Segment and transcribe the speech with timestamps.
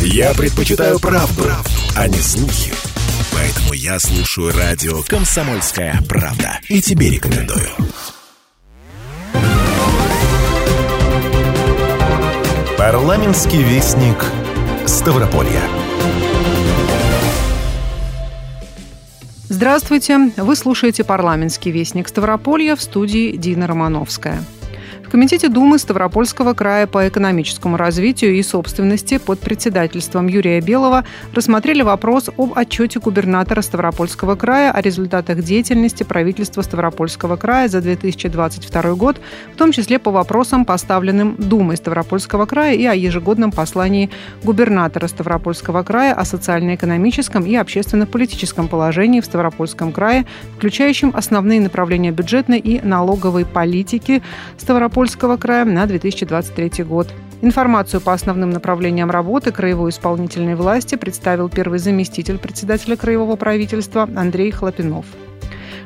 [0.00, 1.44] Я предпочитаю правду,
[1.96, 2.72] а не слухи.
[3.32, 6.58] Поэтому я слушаю радио «Комсомольская правда».
[6.68, 7.68] И тебе рекомендую.
[12.76, 14.24] Парламентский вестник
[14.86, 15.62] Ставрополья.
[19.48, 20.32] Здравствуйте!
[20.36, 24.42] Вы слушаете «Парламентский вестник Ставрополья» в студии Дина Романовская.
[25.12, 31.04] Комитете Думы Ставропольского края по экономическому развитию и собственности под председательством Юрия Белого
[31.34, 38.94] рассмотрели вопрос об отчете губернатора Ставропольского края о результатах деятельности правительства Ставропольского края за 2022
[38.94, 39.20] год,
[39.52, 44.08] в том числе по вопросам, поставленным Думой Ставропольского края и о ежегодном послании
[44.42, 50.24] губернатора Ставропольского края о социально-экономическом и общественно-политическом положении в Ставропольском крае,
[50.56, 54.22] включающем основные направления бюджетной и налоговой политики
[54.56, 57.08] Ставропольского Ставропольского края на 2023 год.
[57.40, 64.52] Информацию по основным направлениям работы краевой исполнительной власти представил первый заместитель председателя краевого правительства Андрей
[64.52, 65.06] Хлопинов.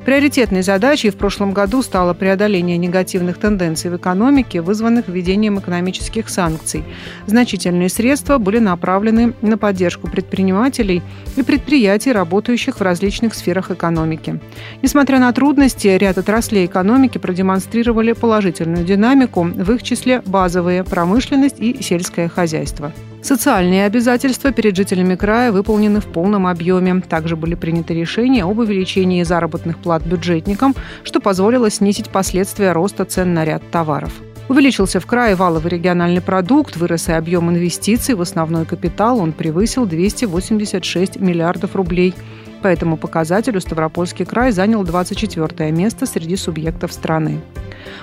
[0.07, 6.85] Приоритетной задачей в прошлом году стало преодоление негативных тенденций в экономике, вызванных введением экономических санкций.
[7.27, 11.03] Значительные средства были направлены на поддержку предпринимателей
[11.35, 14.39] и предприятий, работающих в различных сферах экономики.
[14.81, 21.83] Несмотря на трудности, ряд отраслей экономики продемонстрировали положительную динамику, в их числе базовые промышленность и
[21.83, 22.93] сельское хозяйство.
[23.27, 27.01] Социальные обязательства перед жителями края выполнены в полном объеме.
[27.01, 33.35] Также были приняты решения об увеличении заработных плат бюджетникам, что позволило снизить последствия роста цен
[33.35, 34.13] на ряд товаров.
[34.49, 39.87] Увеличился в крае валовый региональный продукт, вырос и объем инвестиций в основной капитал, он превысил
[39.87, 42.15] 286 миллиардов рублей.
[42.63, 47.41] По этому показателю Ставропольский край занял 24 место среди субъектов страны.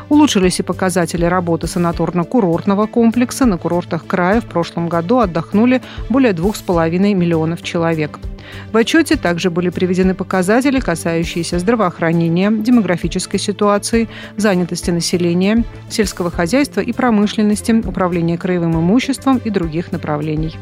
[0.10, 3.46] Улучшились и показатели работы санаторно-курортного комплекса.
[3.46, 8.20] На курортах края в прошлом году отдохнули более 2,5 миллионов человек.
[8.72, 16.92] В отчете также были приведены показатели, касающиеся здравоохранения, демографической ситуации, занятости населения, сельского хозяйства и
[16.94, 20.58] промышленности, управления краевым имуществом и других направлений.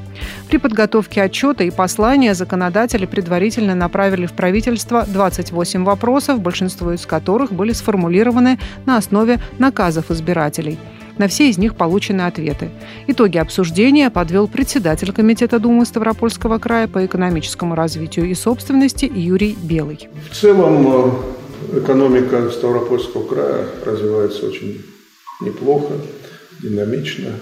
[0.49, 7.51] При подготовке отчета и послания законодатели предварительно направили в правительство 28 вопросов, большинство из которых
[7.51, 9.10] были сформулированы на основе
[9.59, 10.79] наказов избирателей–
[11.17, 12.71] на все из них получены ответы.
[13.05, 20.09] Итоги обсуждения подвел председатель Комитета Думы Ставропольского края по экономическому развитию и собственности Юрий Белый.
[20.31, 21.23] В целом
[21.73, 24.81] э, экономика Ставропольского края развивается очень
[25.41, 25.93] неплохо,
[26.61, 27.33] динамично.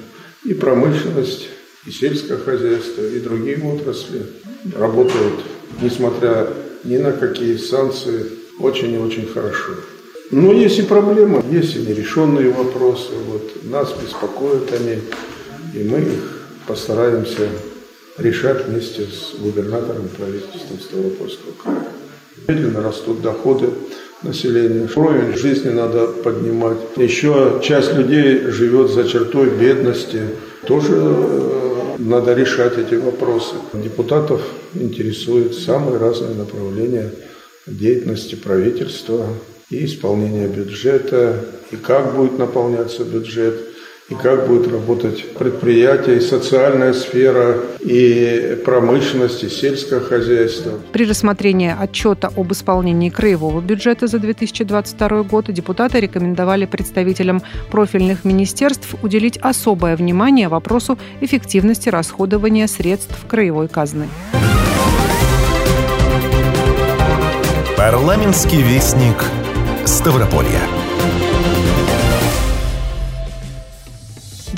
[0.43, 1.47] И промышленность,
[1.85, 4.25] и сельское хозяйство, и другие отрасли
[4.75, 5.41] работают,
[5.81, 6.47] несмотря
[6.83, 8.25] ни на какие санкции,
[8.59, 9.73] очень и очень хорошо.
[10.31, 13.13] Но есть и проблемы, есть и нерешенные вопросы.
[13.27, 14.99] Вот нас беспокоят они,
[15.73, 17.49] и мы их постараемся
[18.17, 21.87] решать вместе с губернатором правительства Ставропольского края.
[22.47, 23.69] Медленно растут доходы
[24.21, 24.87] населения.
[24.95, 26.77] Уровень жизни надо поднимать.
[26.97, 30.21] Еще часть людей живет за чертой бедности.
[30.67, 33.55] Тоже э, надо решать эти вопросы.
[33.73, 34.41] Депутатов
[34.75, 37.11] интересуют самые разные направления
[37.65, 39.25] деятельности правительства
[39.69, 43.69] и исполнение бюджета, и как будет наполняться бюджет,
[44.09, 50.79] и как будет работать предприятие, и социальная сфера, и промышленность, и сельское хозяйство.
[50.91, 58.95] При рассмотрении отчета об исполнении краевого бюджета за 2022 год депутаты рекомендовали представителям профильных министерств
[59.03, 64.07] уделить особое внимание вопросу эффективности расходования средств краевой казны.
[67.77, 69.23] Парламентский вестник
[69.89, 70.78] Ставрополья.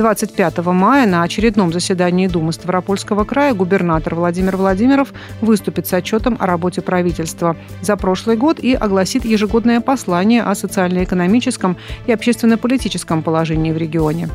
[0.01, 6.47] 25 мая на очередном заседании Думы Ставропольского края губернатор Владимир Владимиров выступит с отчетом о
[6.47, 13.77] работе правительства за прошлый год и огласит ежегодное послание о социально-экономическом и общественно-политическом положении в
[13.77, 14.29] регионе.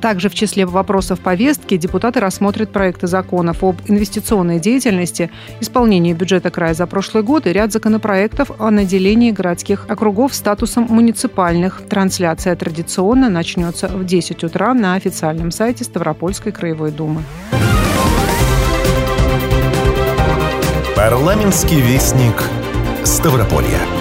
[0.00, 5.30] Также в числе вопросов повестки депутаты рассмотрят проекты законов об инвестиционной деятельности,
[5.60, 11.82] исполнении бюджета края за прошлый год и ряд законопроектов о наделении городских округов статусом муниципальных.
[11.90, 17.24] Трансляция традиционно начнется в 10 утра на официальном официальном сайте Ставропольской краевой думы.
[20.94, 22.44] Парламентский вестник
[23.04, 23.99] Ставрополья.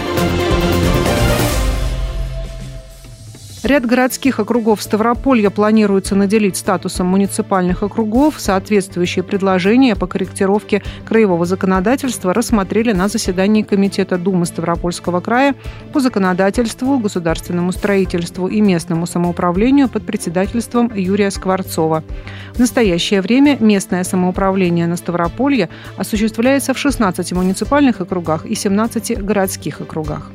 [3.61, 8.35] Ряд городских округов Ставрополья планируется наделить статусом муниципальных округов.
[8.37, 15.55] Соответствующие предложения по корректировке краевого законодательства рассмотрели на заседании Комитета Думы Ставропольского края
[15.91, 22.05] по законодательству, государственному строительству и местному самоуправлению под председательством Юрия Скворцова.
[22.53, 25.67] В настоящее время местное самоуправление на Ставрополье
[25.97, 30.31] осуществляется в 16 муниципальных округах и 17 городских округах.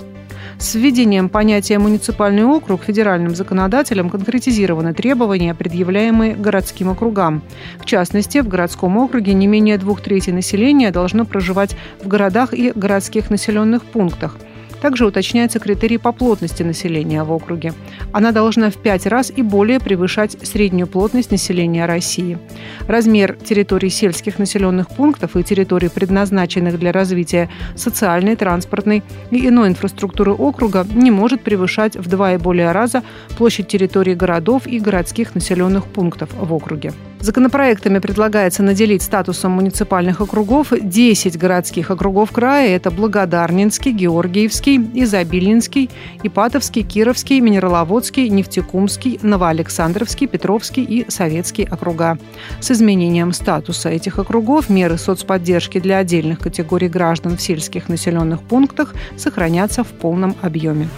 [0.59, 7.43] С введением понятия «муниципальный округ» федеральным законодателем конкретизированы требования, предъявляемые городским округам.
[7.79, 12.73] В частности, в городском округе не менее двух третей населения должно проживать в городах и
[12.75, 14.37] городских населенных пунктах–
[14.85, 17.73] также уточняются критерии по плотности населения в округе.
[18.13, 22.39] Она должна в пять раз и более превышать среднюю плотность населения России.
[22.87, 30.33] Размер территорий сельских населенных пунктов и территорий, предназначенных для развития социальной, транспортной и иной инфраструктуры
[30.33, 33.03] округа, не может превышать в два и более раза
[33.39, 36.93] площадь территории городов и городских населенных пунктов в округе.
[37.25, 42.77] Законопроектами предлагается наделить статусом муниципальных округов 10 городских округов края.
[42.77, 45.89] Это Благодарнинский, Георгиевский, Изобильнинский,
[46.23, 52.19] Ипатовский, Кировский, Минераловодский, Нефтекумский, Новоалександровский, Петровский и Советский округа.
[52.61, 58.95] С изменением статуса этих округов меры соцподдержки для отдельных категорий граждан в сельских населенных пунктах
[59.17, 60.91] сохранятся в полном объеме.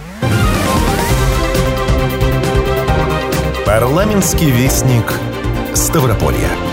[3.65, 5.13] Парламентский вестник
[5.77, 6.66] Ставрополья.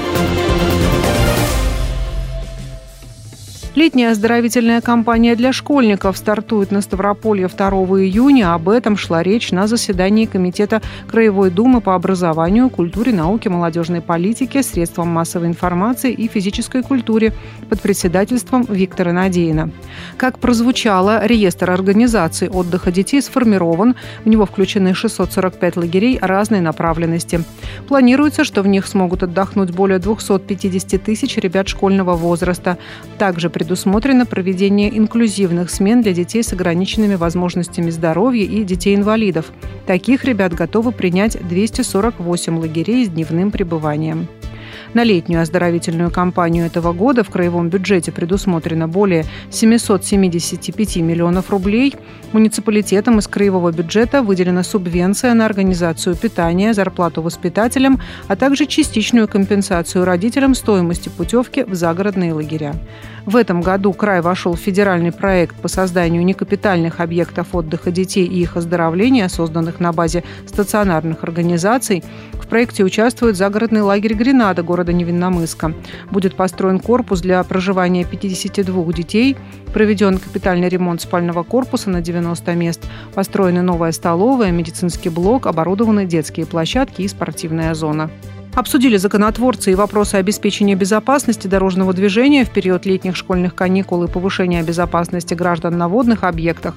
[3.74, 7.68] Летняя оздоровительная кампания для школьников стартует на Ставрополье 2
[8.04, 8.54] июня.
[8.54, 14.62] Об этом шла речь на заседании Комитета Краевой Думы по образованию, культуре, науке, молодежной политике,
[14.62, 17.32] средствам массовой информации и физической культуре
[17.68, 19.72] под председательством Виктора Надеина.
[20.18, 23.96] Как прозвучало, реестр организаций отдыха детей сформирован.
[24.24, 27.42] В него включены 645 лагерей разной направленности.
[27.88, 32.78] Планируется, что в них смогут отдохнуть более 250 тысяч ребят школьного возраста.
[33.18, 39.52] Также предусмотрено проведение инклюзивных смен для детей с ограниченными возможностями здоровья и детей-инвалидов.
[39.86, 44.28] Таких ребят готовы принять 248 лагерей с дневным пребыванием.
[44.94, 51.96] На летнюю оздоровительную кампанию этого года в краевом бюджете предусмотрено более 775 миллионов рублей.
[52.30, 60.04] Муниципалитетам из краевого бюджета выделена субвенция на организацию питания, зарплату воспитателям, а также частичную компенсацию
[60.04, 62.76] родителям стоимости путевки в загородные лагеря.
[63.26, 68.42] В этом году край вошел в федеральный проект по созданию некапитальных объектов отдыха детей и
[68.42, 72.04] их оздоровления, созданных на базе стационарных организаций.
[72.34, 75.74] В проекте участвует загородный лагерь «Гренада» города Невинномыска.
[76.10, 79.36] Будет построен корпус для проживания 52 детей,
[79.72, 82.84] проведен капитальный ремонт спального корпуса на 90 мест,
[83.14, 88.10] построена новая столовая, медицинский блок, оборудованы детские площадки и спортивная зона.
[88.54, 94.62] Обсудили законотворцы и вопросы обеспечения безопасности дорожного движения в период летних школьных каникул и повышения
[94.62, 96.76] безопасности граждан на водных объектах.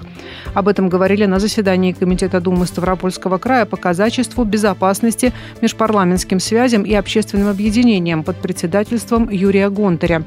[0.56, 6.96] Об этом говорили на заседании Комитета Думы Ставропольского края по казачеству, безопасности, межпарламентским связям и
[6.96, 10.24] общественным объединениям под председательством Юрия Гонтаря.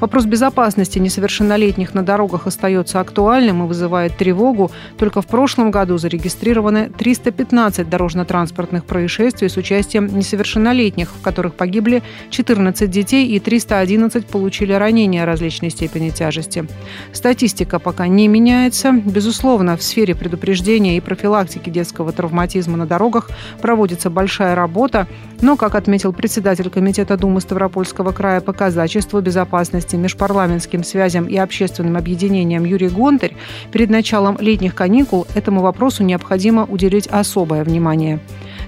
[0.00, 4.70] Вопрос безопасности несовершеннолетних на дорогах остается актуальным и вызывает тревогу.
[4.98, 12.90] Только в прошлом году зарегистрированы 315 дорожно-транспортных происшествий с участием несовершеннолетних, в которых погибли 14
[12.90, 16.66] детей и 311 получили ранения различной степени тяжести.
[17.12, 18.92] Статистика пока не меняется.
[18.92, 23.30] Безусловно, в сфере предупреждения и профилактики детского травматизма на дорогах
[23.60, 25.06] проводится большая работа,
[25.40, 31.96] но, как отметил председатель Комитета Думы Ставропольского края по казачеству, безопасности, межпарламентским связям и общественным
[31.96, 33.36] объединениям Юрий Гонтарь,
[33.72, 38.20] перед началом летних каникул этому вопросу необходимо уделить особое внимание.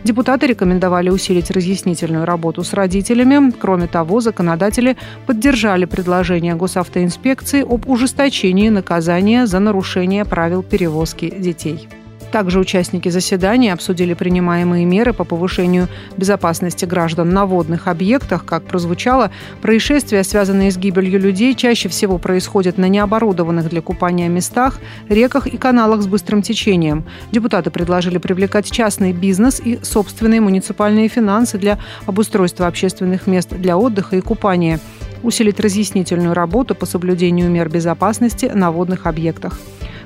[0.05, 3.53] Депутаты рекомендовали усилить разъяснительную работу с родителями.
[3.53, 4.97] Кроме того, законодатели
[5.27, 11.89] поддержали предложение госавтоинспекции об ужесточении наказания за нарушение правил перевозки детей.
[12.33, 18.47] Также участники заседания обсудили принимаемые меры по повышению безопасности граждан на водных объектах.
[18.47, 24.81] Как прозвучало, происшествия, связанные с гибелью людей, чаще всего происходят на необорудованных для купания местах,
[25.11, 27.05] реках и каналах с быстрым течением.
[27.33, 34.17] Депутаты предложили привлекать частный бизнес и собственные муниципальные финансы для обустройства общественных мест для отдыха
[34.17, 34.81] и купания
[35.23, 39.61] усилить разъяснительную работу по соблюдению мер безопасности на водных объектах.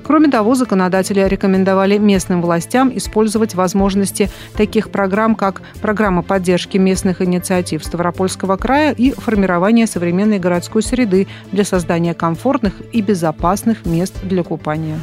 [0.06, 7.84] Кроме того, законодатели рекомендовали местным властям использовать возможности таких программ, как программа поддержки местных инициатив
[7.84, 15.00] Ставропольского края и формирование современной городской среды для создания комфортных и безопасных мест для купания.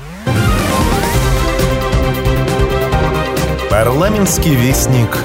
[3.70, 5.18] Парламентский вестник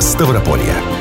[0.00, 0.93] Ставрополья.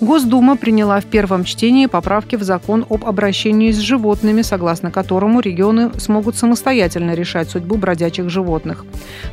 [0.00, 5.90] Госдума приняла в первом чтении поправки в закон об обращении с животными, согласно которому регионы
[5.98, 8.84] смогут самостоятельно решать судьбу бродячих животных.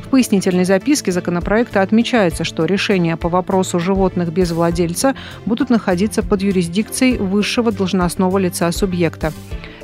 [0.02, 6.42] В пояснительной записке законопроекта отмечается, что решения по вопросу животных без владельца будут находиться под
[6.42, 9.34] юрисдикцией высшего должностного лица субъекта.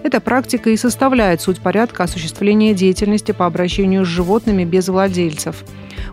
[0.03, 5.63] Эта практика и составляет суть порядка осуществления деятельности по обращению с животными без владельцев.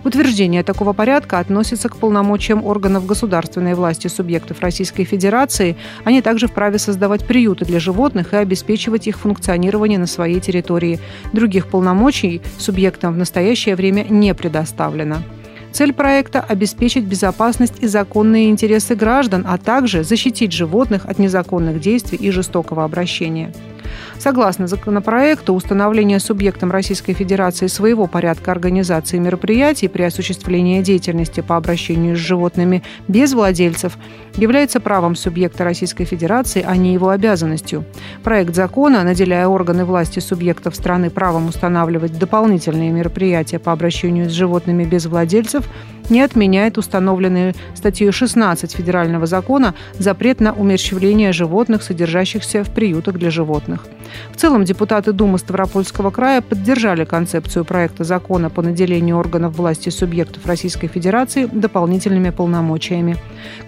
[0.03, 5.75] Утверждение такого порядка относится к полномочиям органов государственной власти субъектов Российской Федерации.
[6.03, 10.99] Они также вправе создавать приюты для животных и обеспечивать их функционирование на своей территории.
[11.33, 15.17] Других полномочий субъектам в настоящее время не предоставлено.
[15.71, 22.17] Цель проекта– обеспечить безопасность и законные интересы граждан, а также защитить животных от незаконных действий
[22.17, 23.53] и жестокого обращения.
[24.19, 32.15] Согласно законопроекту, установление субъектом Российской Федерации своего порядка организации мероприятий при осуществлении деятельности по обращению
[32.15, 33.97] с животными без владельцев
[34.35, 37.85] является правом субъекта Российской Федерации, а не его обязанностью.
[38.23, 44.83] Проект закона, наделяя органы власти субъектов страны правом устанавливать дополнительные мероприятия по обращению с животными
[44.85, 45.67] без владельцев,
[46.09, 53.31] не отменяет установленный статьей 16 Федерального закона запрет на умерщвление животных, содержащихся в приютах для
[53.31, 53.85] животных.
[54.31, 60.45] В целом, депутаты Думы Ставропольского края поддержали концепцию проекта закона по наделению органов власти субъектов
[60.45, 63.17] Российской Федерации дополнительными полномочиями.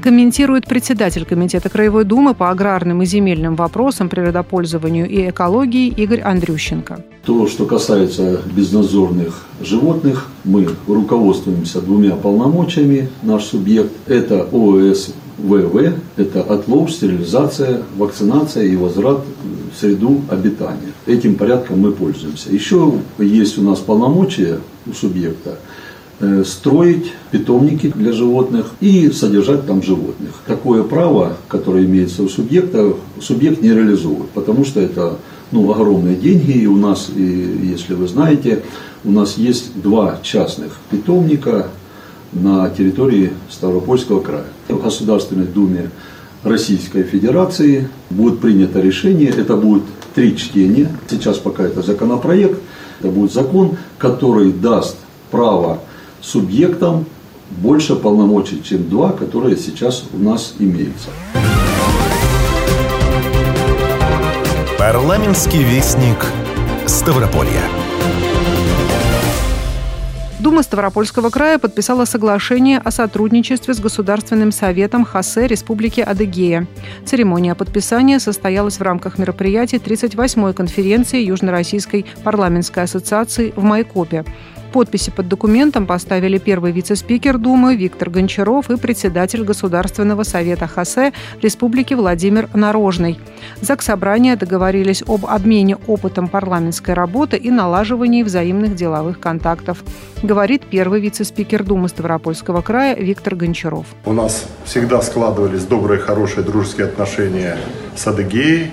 [0.01, 7.03] Комментирует председатель Комитета Краевой Думы по аграрным и земельным вопросам, природопользованию и экологии Игорь Андрющенко.
[7.25, 13.10] То, что касается безнадзорных животных, мы руководствуемся двумя полномочиями.
[13.22, 19.20] Наш субъект– это ОС ВВ– это отлов, стерилизация, вакцинация и возврат
[19.74, 20.91] в среду обитания.
[21.06, 22.51] Этим порядком мы пользуемся.
[22.51, 25.60] Еще есть у нас полномочия у субъекта
[26.20, 30.32] э, строить питомники для животных и содержать там животных.
[30.46, 35.20] Такое право, которое имеется у субъекта, субъект не реализует, потому что это
[35.51, 36.51] ну, огромные деньги.
[36.51, 38.63] И у нас, и, если вы знаете,
[39.03, 41.68] у нас есть два частных питомника
[42.34, 44.46] на территории Ставропольского края.
[44.68, 45.89] В Государственной Думе
[46.44, 49.84] Российской Федерации будет принято решение, это будет
[50.15, 52.60] три чтения, сейчас пока это законопроект,
[53.00, 54.98] это будет закон, который даст
[55.32, 55.79] право
[56.22, 57.06] субъектам
[57.50, 61.10] больше полномочий, чем два, которые сейчас у нас имеются.
[64.77, 66.25] Парламентский вестник
[66.86, 67.63] Ставрополья.
[70.50, 76.65] Дума Ставропольского края подписала соглашение о сотрудничестве с Государственным советом ХАСЕ Республики Адыгея.
[77.06, 84.25] Церемония подписания состоялась в рамках мероприятий 38-й конференции Южно-Российской парламентской ассоциации в Майкопе.
[84.72, 91.96] Подписи под документом поставили первый вице-спикер Думы Виктор Гончаров и председатель Государственного совета ХАСЕ Республики
[91.96, 93.20] Владимир Нарожный.
[93.62, 99.84] Заксобрания договорились об обмене опытом парламентской работы и налаживании взаимных деловых контактов,
[100.22, 103.88] говорит первый вице-спикер Думы Ставропольского края Виктор Гончаров.
[104.06, 107.58] У нас всегда складывались добрые, хорошие, дружеские отношения
[107.96, 108.70] с Адыгеей,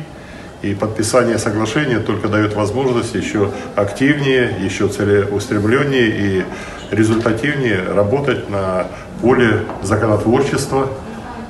[0.62, 6.44] и подписание соглашения только дает возможность еще активнее, еще целеустремленнее и
[6.90, 8.86] результативнее работать на
[9.20, 10.88] поле законотворчества,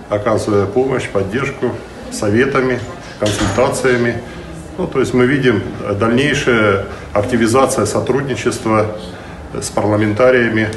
[0.08, 1.72] оказывая помощь, поддержку
[2.10, 2.78] советами,
[3.18, 4.22] консультациями.
[4.78, 5.62] Ну, то есть мы видим
[5.98, 8.96] дальнейшая активизация сотрудничества
[9.54, 10.68] с парламентариями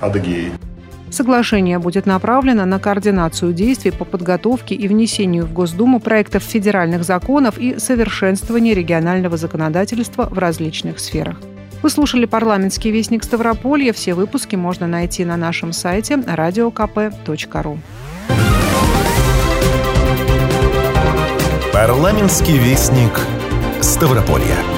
[0.00, 0.67] Адыгеи.
[1.10, 7.58] Соглашение будет направлено на координацию действий по подготовке и внесению в Госдуму проектов федеральных законов
[7.58, 11.36] и совершенствование регионального законодательства в различных сферах.
[11.82, 13.92] Вы слушали парламентский вестник Ставрополья.
[13.92, 17.78] Все выпуски можно найти на нашем сайте radiokp.ru.
[21.72, 23.20] Парламентский вестник
[23.80, 24.77] Ставрополья.